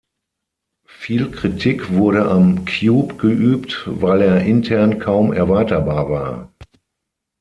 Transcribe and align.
Viel 0.87 1.29
Kritik 1.29 1.91
wurde 1.93 2.25
am 2.27 2.65
Cube 2.65 3.17
geübt, 3.17 3.83
weil 3.85 4.23
er 4.23 4.41
intern 4.43 4.97
kaum 4.97 5.31
erweiterbar 5.31 6.09
war. 6.09 6.49